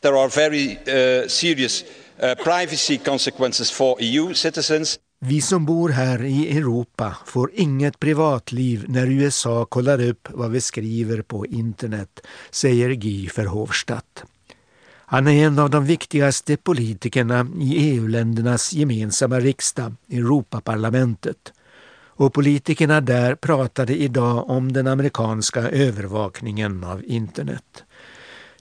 [0.00, 1.84] There are very uh, serious
[2.22, 4.98] uh, privacy consequences for EU citizens.
[5.20, 10.60] Vi som bor här i Europa får inget privatliv när USA kollar upp vad vi
[10.60, 12.20] skriver på internet,
[12.50, 14.24] säger Guy Verhofstadt.
[15.08, 21.52] Han är en av de viktigaste politikerna i EU-ländernas gemensamma riksdag, Europaparlamentet.
[22.18, 27.84] Och politikerna där pratade idag om den amerikanska övervakningen av internet.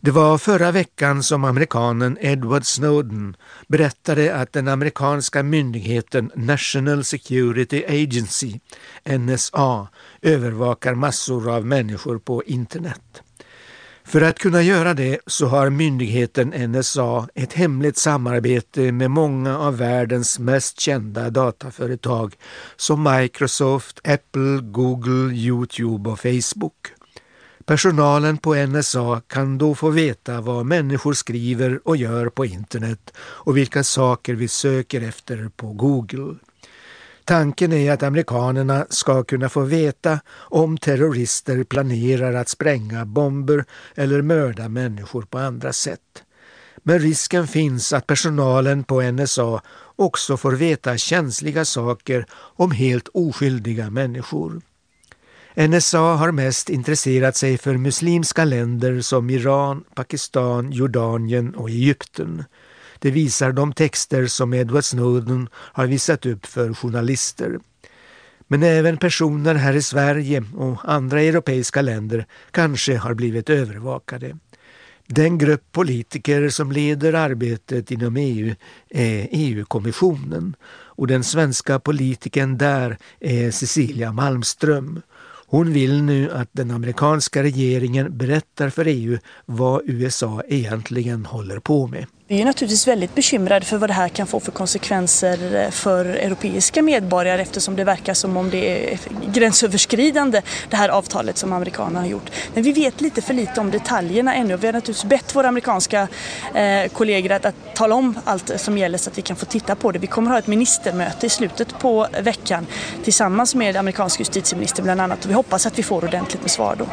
[0.06, 3.36] Det var förra veckan som amerikanen Edward Snowden
[3.68, 8.60] berättade att den amerikanska myndigheten National Security Agency,
[9.10, 9.88] NSA,
[10.22, 13.22] övervakar massor av människor på internet.
[14.04, 19.78] För att kunna göra det så har myndigheten NSA ett hemligt samarbete med många av
[19.78, 22.36] världens mest kända dataföretag
[22.76, 26.94] som Microsoft, Apple, Google, Youtube och Facebook.
[27.66, 33.58] Personalen på NSA kan då få veta vad människor skriver och gör på internet och
[33.58, 36.36] vilka saker vi söker efter på Google.
[37.24, 44.22] Tanken är att amerikanerna ska kunna få veta om terrorister planerar att spränga bomber eller
[44.22, 46.24] mörda människor på andra sätt.
[46.84, 49.62] Men risken finns att personalen på NSA
[49.96, 54.62] också får veta känsliga saker om helt oskyldiga människor.
[55.58, 62.44] NSA har mest intresserat sig för muslimska länder som Iran, Pakistan, Jordanien och Egypten.
[63.00, 67.60] Det visar de texter som Edward Snowden har visat upp för journalister.
[68.48, 74.38] Men även personer här i Sverige och andra europeiska länder kanske har blivit övervakade.
[75.08, 78.56] Den grupp politiker som leder arbetet inom EU
[78.90, 80.56] är EU-kommissionen
[80.98, 85.02] och den svenska politikern där är Cecilia Malmström.
[85.56, 91.88] Hon vill nu att den amerikanska regeringen berättar för EU vad USA egentligen håller på
[91.88, 92.06] med.
[92.28, 96.06] Vi är naturligtvis väldigt bekymrade för vad det här kan få för konsekvenser eh, för
[96.06, 99.00] europeiska medborgare eftersom det verkar som om det är
[99.34, 102.32] gränsöverskridande det här avtalet som amerikanerna har gjort.
[102.54, 104.58] Men vi vet lite för lite om detaljerna ännu.
[104.58, 106.08] Vi har naturligtvis bett våra amerikanska
[106.54, 109.76] eh, kollegor att, att tala om allt som gäller så att vi kan få titta
[109.76, 110.00] på det.
[110.00, 112.68] Vi kommer att ha ett ministermöte i slutet på veckan
[113.04, 116.76] tillsammans med amerikansk justitieminister bland annat och vi hoppas att vi får ordentligt med svar
[116.80, 116.88] då.